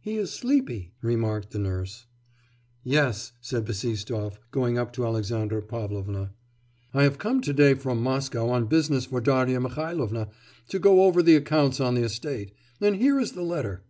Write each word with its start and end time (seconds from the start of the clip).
'He 0.00 0.14
is 0.16 0.32
sleepy,' 0.32 0.94
remarked 1.02 1.50
the 1.50 1.58
nurse. 1.58 2.06
'Yes,' 2.82 3.32
said 3.42 3.66
Bassistoff, 3.66 4.38
going 4.50 4.78
up 4.78 4.90
to 4.94 5.04
Alexandra 5.04 5.60
Pavlovna, 5.60 6.32
'I 6.94 7.02
have 7.02 7.18
come 7.18 7.42
to 7.42 7.52
day 7.52 7.74
from 7.74 8.02
Moscow 8.02 8.48
on 8.48 8.68
business 8.68 9.04
for 9.04 9.20
Darya 9.20 9.60
Mihailovna 9.60 10.30
to 10.70 10.78
go 10.78 11.02
over 11.02 11.22
the 11.22 11.36
accounts 11.36 11.78
on 11.78 11.94
the 11.94 12.04
estate. 12.04 12.54
And 12.80 12.96
here 12.96 13.20
is 13.20 13.32
the 13.32 13.42
letter. 13.42 13.82